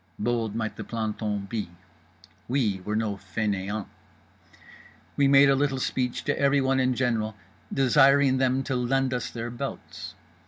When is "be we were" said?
1.45-2.95